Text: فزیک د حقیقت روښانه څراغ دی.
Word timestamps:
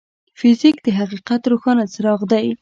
فزیک 0.39 0.77
د 0.85 0.87
حقیقت 0.99 1.41
روښانه 1.51 1.83
څراغ 1.93 2.21
دی. 2.31 2.47